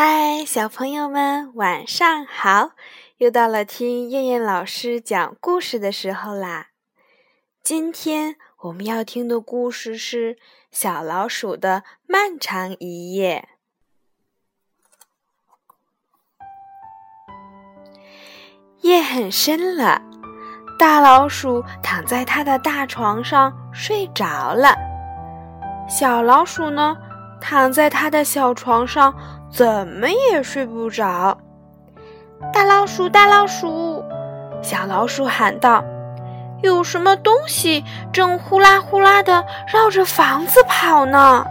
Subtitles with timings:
[0.00, 2.70] 嗨，小朋友们，晚上好！
[3.16, 6.68] 又到了听燕燕老师讲故事的时候啦。
[7.64, 10.36] 今天我们要听的故事是
[10.70, 13.48] 《小老鼠的漫长一夜》。
[18.82, 20.00] 夜很深了，
[20.78, 24.76] 大老鼠躺在它的大床上睡着了。
[25.88, 26.96] 小老鼠呢，
[27.40, 29.12] 躺在它的小床上。
[29.50, 31.36] 怎么也睡不着。
[32.52, 34.04] 大老鼠，大老鼠，
[34.62, 35.82] 小老鼠喊道
[36.62, 41.44] ：“有什么东西正呼啦呼啦的绕着房子跑呢？”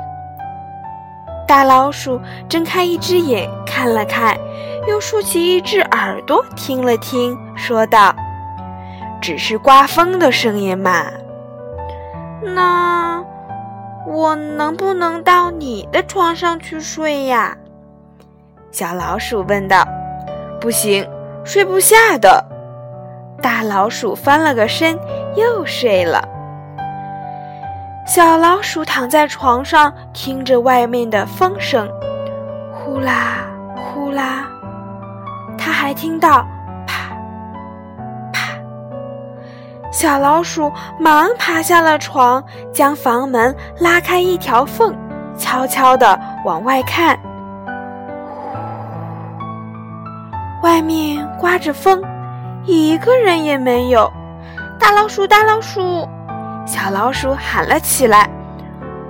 [1.47, 2.19] 大老鼠
[2.49, 4.37] 睁开一只眼看了看，
[4.87, 8.13] 又竖起一只耳朵听了听，说道
[9.21, 11.05] ：“只是刮风的声音嘛。”
[12.43, 13.23] 那
[14.05, 17.57] 我能不能到你的床上去睡呀？
[18.77, 19.83] 小老鼠问道
[20.61, 21.03] ：“不行，
[21.43, 22.45] 睡不下的。”
[23.41, 24.95] 大老鼠翻了个身，
[25.35, 26.23] 又睡了。
[28.05, 31.89] 小老鼠躺在床上，听着外面的风声，
[32.71, 34.45] 呼啦呼啦。
[35.57, 36.45] 它还听到
[36.85, 37.09] 啪
[38.31, 38.59] 啪。
[39.91, 44.95] 小老鼠忙爬下了床，将房门拉开一条缝，
[45.35, 47.19] 悄悄地往外看。
[50.63, 52.01] 外面刮着风，
[52.65, 54.11] 一个人也没有。
[54.79, 56.07] 大老鼠，大老鼠，
[56.65, 58.29] 小老鼠喊了起来：“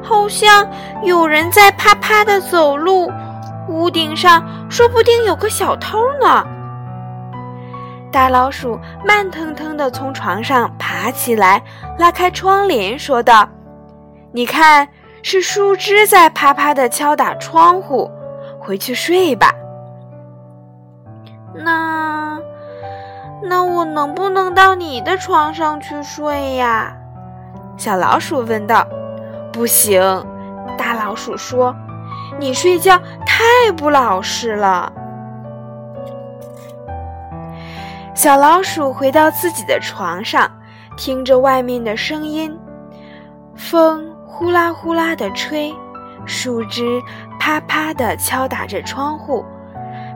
[0.03, 0.69] 好像
[1.03, 3.09] 有人在啪啪的走路，
[3.69, 6.43] 屋顶上说不定有个小偷呢。”
[8.11, 11.61] 大老鼠慢腾腾地从床上爬起来，
[11.97, 13.47] 拉开窗帘，说道
[14.31, 14.87] ：“你看，
[15.23, 18.09] 是树枝在啪啪地敲打窗户。
[18.59, 19.53] 回去睡吧。”
[23.47, 26.95] 那我能不能到你的床上去睡呀？
[27.77, 28.85] 小老鼠问道。
[29.53, 30.01] 不行，
[30.77, 31.75] 大老鼠说，
[32.39, 34.91] 你睡觉太不老实了。
[38.13, 40.51] 小老鼠回到自己的床上，
[40.95, 42.55] 听着外面的声音，
[43.55, 45.73] 风呼啦呼啦的吹，
[46.25, 47.01] 树枝
[47.39, 49.43] 啪啪的敲打着窗户。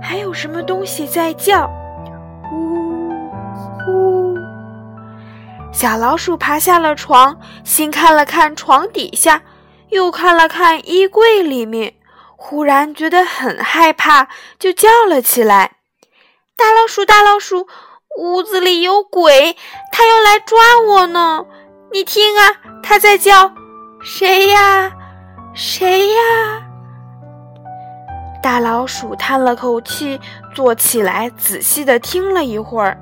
[0.01, 1.67] 还有什么东西在叫？
[2.51, 2.80] 呜呜！
[5.81, 9.41] 小老鼠爬下了床，先看了看床底下，
[9.89, 11.95] 又看了看衣柜里面，
[12.37, 14.27] 忽然觉得很害怕，
[14.59, 15.77] 就叫了起来
[16.55, 17.67] ：“大老鼠，大老鼠，
[18.19, 19.57] 屋子里有鬼，
[19.91, 21.43] 它要来抓我呢！
[21.91, 22.53] 你听啊，
[22.83, 23.51] 它在叫，
[24.03, 24.91] 谁呀？
[25.55, 26.21] 谁呀？”
[28.43, 30.21] 大老鼠叹了口气，
[30.53, 32.95] 坐起来，仔细的听了一会儿。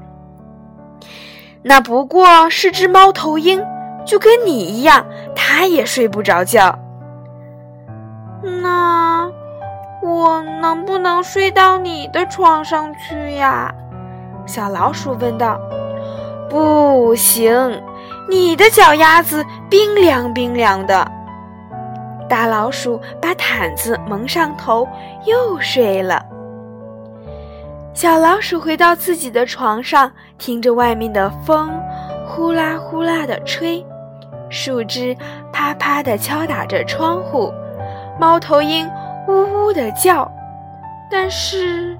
[1.62, 3.62] 那不过是只猫头鹰，
[4.06, 5.06] 就跟你一样，
[5.36, 6.78] 它也睡不着觉。
[8.62, 9.30] 那
[10.02, 13.74] 我能不能睡到你的床上去呀？
[14.46, 15.59] 小老鼠问道。
[16.50, 17.84] 不行，
[18.28, 21.06] 你的脚丫子冰凉冰凉的。
[22.28, 24.88] 大老鼠把毯子蒙上头，
[25.26, 26.26] 又睡了。
[27.94, 31.70] 小老鼠回到自己的床上，听着外面的风
[32.28, 33.86] 呼啦呼啦的吹，
[34.50, 35.16] 树枝
[35.52, 37.52] 啪啪的敲打着窗户，
[38.20, 38.90] 猫头鹰
[39.28, 40.32] 呜呜的叫。
[41.12, 41.98] 但是，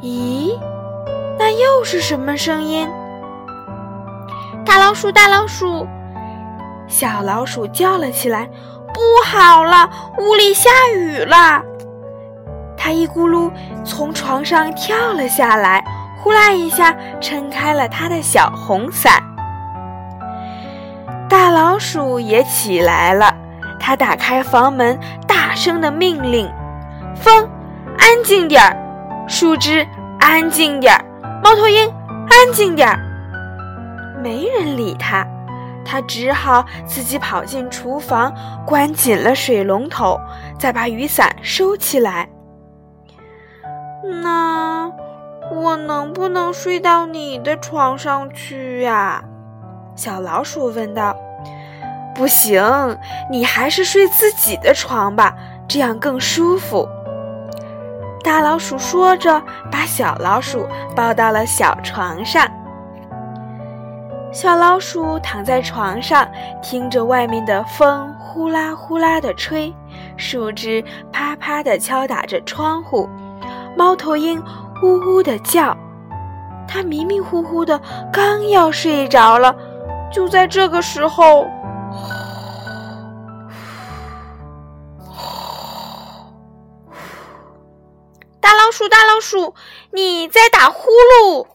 [0.00, 0.58] 咦，
[1.38, 2.88] 那又是什么声音？
[4.64, 5.86] 大老鼠，大老鼠，
[6.88, 8.48] 小老鼠叫了起来。
[8.94, 11.62] 不好了，屋里下雨了！
[12.82, 13.48] 他一咕噜
[13.84, 15.84] 从床上跳了下来，
[16.18, 19.22] 呼啦一下撑开了他的小红伞。
[21.28, 23.32] 大老鼠也起来了，
[23.78, 24.98] 他打开房门，
[25.28, 26.52] 大声的命令
[27.14, 27.48] ：“风，
[28.00, 28.76] 安静点儿；
[29.28, 29.86] 树枝，
[30.18, 31.04] 安静点儿；
[31.40, 32.98] 猫头鹰，安静点儿。”
[34.20, 35.24] 没人理他。
[35.84, 38.34] 他只好自己跑进厨房，
[38.66, 40.18] 关紧了水龙头，
[40.58, 42.28] 再把雨伞收起来。
[44.20, 44.92] 那
[45.50, 49.24] 我能不能睡到你的床上去呀？
[49.96, 51.16] 小老鼠问道。
[52.14, 52.62] 不行，
[53.30, 55.34] 你还是睡自己的床吧，
[55.66, 56.86] 这样更舒服。
[58.22, 62.46] 大老鼠说着，把小老鼠抱到了小床上。
[64.30, 66.26] 小老鼠躺在床上，
[66.62, 69.74] 听着外面的风呼啦呼啦的吹，
[70.16, 73.08] 树枝啪啪的敲打着窗户，
[73.76, 74.42] 猫头鹰
[74.82, 75.76] 呜呜的叫。
[76.68, 77.80] 它迷迷糊糊的，
[78.12, 79.54] 刚要睡着了，
[80.10, 81.46] 就在这个时候，
[88.40, 89.54] 大老鼠，大老鼠，
[89.92, 91.46] 你在打呼噜！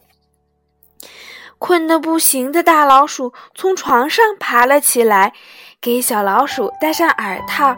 [1.58, 5.32] 困得不行的大老鼠从床上爬了起来，
[5.80, 7.76] 给小老鼠戴上耳套，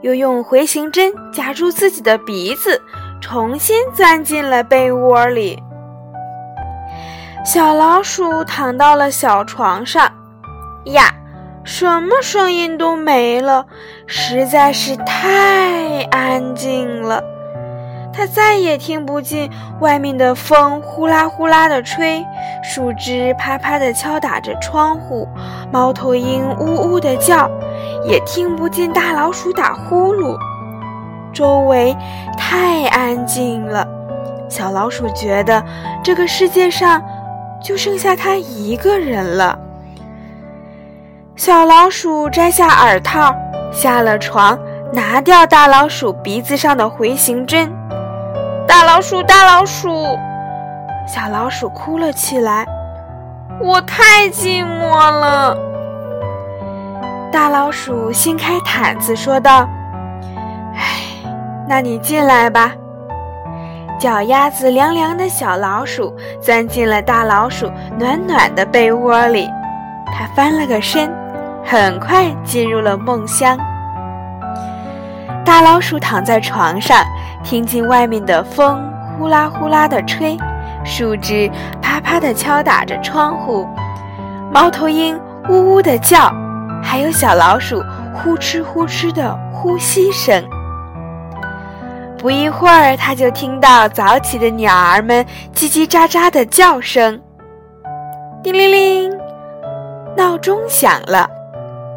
[0.00, 2.82] 又用回形针夹住自己的鼻子，
[3.20, 5.62] 重新钻进了被窝里。
[7.44, 10.10] 小老鼠躺到了小床上，
[10.86, 11.14] 呀，
[11.64, 13.66] 什么声音都没了，
[14.06, 17.22] 实在是太安静了。
[18.12, 19.48] 它再也听不见
[19.80, 22.22] 外面的风呼啦呼啦的吹，
[22.62, 25.26] 树枝啪啪的敲打着窗户，
[25.72, 27.48] 猫头鹰呜呜的叫，
[28.04, 30.36] 也听不见大老鼠打呼噜。
[31.32, 31.96] 周围
[32.36, 33.86] 太安静了，
[34.48, 35.62] 小老鼠觉得
[36.02, 37.02] 这个世界上。
[37.62, 39.58] 就剩下它一个人了。
[41.36, 43.34] 小老鼠摘下耳套，
[43.70, 44.58] 下了床，
[44.94, 47.70] 拿掉大老鼠鼻子上的回形针。
[48.66, 50.18] 大老鼠，大老鼠，
[51.06, 52.66] 小老鼠哭了起来。
[53.60, 55.54] 我太寂寞了。
[57.30, 59.68] 大老鼠掀开毯子说道：“，
[61.70, 62.72] 那你进来吧。”
[63.96, 69.48] 脚丫子凉凉的小老鼠钻进了大老鼠暖暖的被窝里，
[70.06, 71.08] 它翻了个身，
[71.64, 73.56] 很快进入了梦乡。
[75.44, 77.04] 大老鼠躺在床上，
[77.44, 78.82] 听见外面的风
[79.16, 80.36] 呼啦呼啦的吹，
[80.82, 81.50] 树枝
[81.82, 83.68] 啪啪的敲打着窗户，
[84.50, 86.32] 猫头鹰呜呜的叫，
[86.82, 87.84] 还有小老鼠
[88.14, 90.42] 呼哧呼哧的呼吸声。
[92.20, 95.24] 不一会儿，他就听到早起的鸟儿们
[95.54, 97.18] 叽叽喳喳的叫声。
[98.42, 99.18] 叮铃铃，
[100.14, 101.26] 闹钟响了，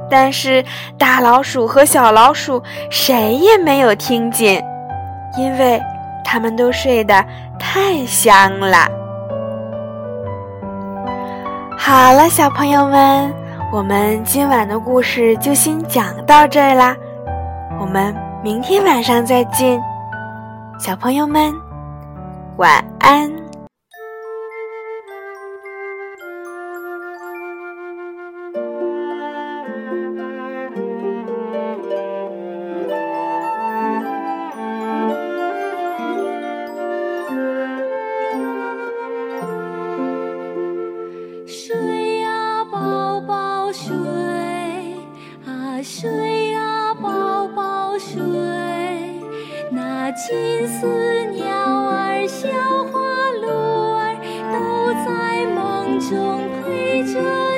[0.10, 0.64] 但是
[0.98, 4.64] 大老鼠和小老鼠谁也没有听见，
[5.38, 5.82] 因为
[6.24, 7.22] 他们都睡得
[7.60, 8.88] 太香了。
[11.78, 13.34] 好了，小朋友们，
[13.74, 16.96] 我们今晚的故事就先讲到这儿啦，
[17.78, 19.82] 我们明天晚上再见。
[20.84, 21.56] 小朋友们，
[22.58, 23.32] 晚安。
[41.48, 44.23] 睡呀，宝宝睡。
[50.16, 51.50] 金丝鸟
[51.90, 52.48] 儿、小
[52.92, 53.00] 花
[53.42, 53.48] 鹿
[53.98, 54.16] 儿
[54.54, 57.53] 都在梦中陪着